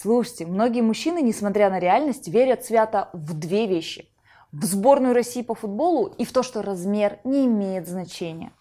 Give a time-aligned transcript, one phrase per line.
[0.00, 4.08] Слушайте, многие мужчины, несмотря на реальность, верят свято в две вещи.
[4.52, 8.52] В сборную России по футболу и в то, что размер не имеет значения.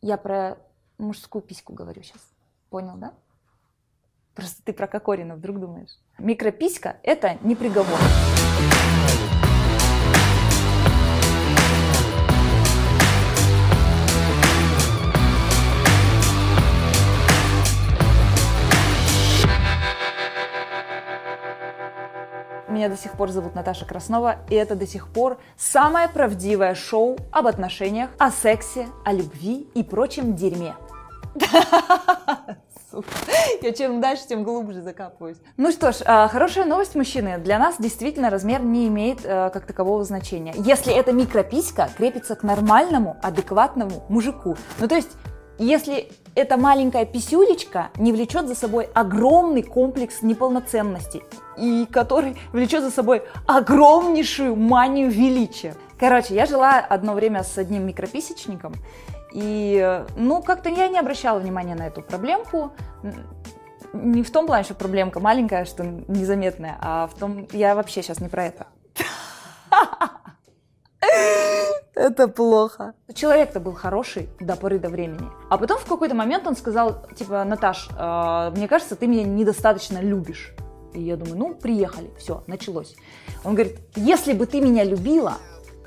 [0.00, 0.58] Я про
[0.96, 2.20] мужскую письку говорю сейчас.
[2.70, 3.14] Понял, да?
[4.36, 5.98] Просто ты про Кокорина вдруг думаешь.
[6.18, 7.98] Микрописька– это не приговор.
[22.82, 27.16] Меня до сих пор зовут Наташа Краснова, и это до сих пор самое правдивое шоу
[27.30, 30.74] об отношениях, о сексе, о любви и прочем дерьме.
[33.62, 35.36] Я чем дальше, тем глубже закапываюсь.
[35.56, 37.38] Ну что ж, а, хорошая новость, мужчины.
[37.38, 40.52] Для нас действительно размер не имеет э, как такового значения.
[40.56, 44.56] Если эта микрописька крепится к нормальному, адекватному мужику.
[44.80, 45.12] Ну то есть,
[45.64, 51.22] если эта маленькая писюлечка не влечет за собой огромный комплекс неполноценности,
[51.58, 55.74] и который влечет за собой огромнейшую манию величия.
[55.98, 58.74] Короче, я жила одно время с одним микрописечником,
[59.32, 62.72] и, ну, как-то я не обращала внимания на эту проблемку.
[63.92, 68.20] Не в том плане, что проблемка маленькая, что незаметная, а в том, я вообще сейчас
[68.20, 68.66] не про это.
[72.02, 72.94] Это плохо.
[73.14, 75.30] Человек-то был хороший до поры до времени.
[75.48, 79.98] А потом в какой-то момент он сказал, типа, Наташ, э, мне кажется, ты меня недостаточно
[79.98, 80.52] любишь.
[80.94, 82.96] И я думаю, ну, приехали, все, началось.
[83.44, 85.34] Он говорит, если бы ты меня любила,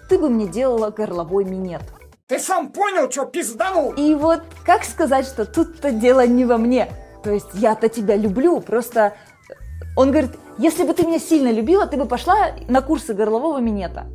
[0.07, 1.81] ты бы мне делала горловой минет.
[2.27, 3.91] Ты сам понял, что пизданул?
[3.91, 6.87] И вот как сказать, что тут-то дело не во мне?
[7.25, 9.15] То есть я-то тебя люблю, просто...
[9.97, 14.05] Он говорит, если бы ты меня сильно любила, ты бы пошла на курсы горлового минета.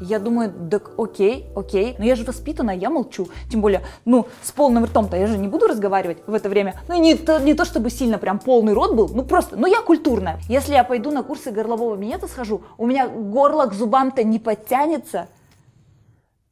[0.00, 3.28] Я думаю, так окей, окей, но я же воспитана, я молчу.
[3.50, 6.78] Тем более, ну, с полным ртом-то я же не буду разговаривать в это время.
[6.88, 9.80] Ну, не то, не то чтобы сильно прям полный рот был, ну просто, ну я
[9.80, 10.38] культурная.
[10.48, 15.28] Если я пойду на курсы горлового минета схожу, у меня горло к зубам-то не подтянется.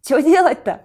[0.02, 0.80] Что делать-то?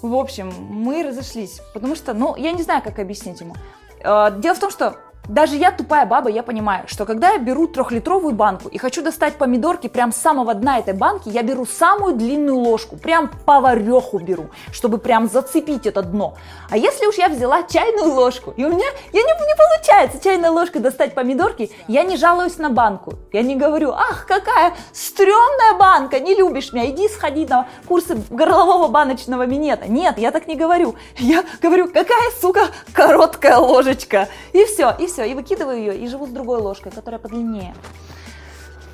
[0.00, 3.54] В общем, мы разошлись, потому что, ну, я не знаю, как объяснить ему.
[4.02, 4.96] Э, дело в том, что
[5.28, 9.36] даже я, тупая баба, я понимаю, что когда я беру трехлитровую банку и хочу достать
[9.36, 14.50] помидорки прям с самого дна этой банки, я беру самую длинную ложку, прям повареху беру,
[14.72, 16.34] чтобы прям зацепить это дно.
[16.70, 20.48] А если уж я взяла чайную ложку, и у меня я не, не получается чайной
[20.48, 23.14] ложкой достать помидорки, я не жалуюсь на банку.
[23.32, 28.88] Я не говорю, ах, какая стрёмная банка, не любишь меня, иди сходи на курсы горлового
[28.88, 29.86] баночного минета.
[29.86, 30.96] Нет, я так не говорю.
[31.16, 34.28] Я говорю, какая, сука, короткая ложечка.
[34.52, 37.74] И все, и все, и выкидываю ее, и живу с другой ложкой, которая подлиннее.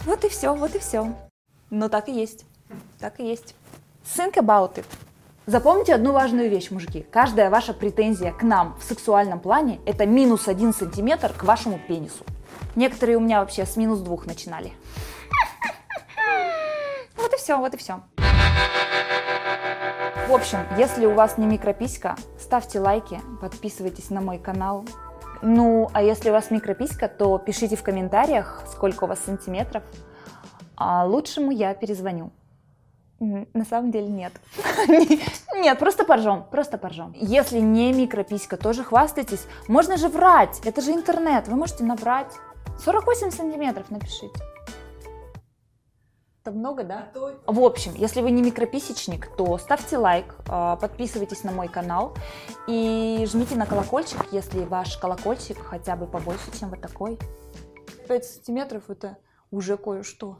[0.05, 1.15] Вот и все, вот и все.
[1.71, 2.45] Но так и есть.
[2.99, 3.55] Так и есть.
[4.17, 4.87] Think about it.
[5.47, 7.07] Запомните одну важную вещь, мужики.
[7.11, 12.25] Каждая ваша претензия к нам в сексуальном плане– это минус один сантиметр к вашему пенису.
[12.75, 14.73] Некоторые у меня вообще с минус двух начинали.
[17.17, 18.01] Вот и все, вот и все.
[20.27, 24.85] В общем, если у вас не микрописька, ставьте лайки, подписывайтесь на мой канал,
[25.43, 29.83] ну, а если у вас микрописька, то пишите в комментариях, сколько у вас сантиметров.
[30.77, 32.33] А лучшему я перезвоню.
[33.21, 34.33] На самом деле нет.
[35.57, 37.13] Нет, просто поржем, просто поржем.
[37.17, 39.45] Если не микрописька, тоже хвастайтесь.
[39.67, 42.33] Можно же врать, это же интернет, вы можете наврать.
[42.85, 44.41] 48 сантиметров напишите.
[46.49, 47.09] Это много, да?
[47.47, 52.15] В общем, если вы не микрописечник, то ставьте лайк, а, подписывайтесь на мой канал
[52.67, 57.19] и жмите на колокольчик, если ваш колокольчик хотя бы побольше, чем вот такой.
[58.09, 59.19] 5 сантиметров это
[59.51, 60.39] уже кое-что.